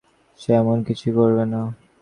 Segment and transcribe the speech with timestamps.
[0.39, 1.61] সে এমন কিছুই করবে না।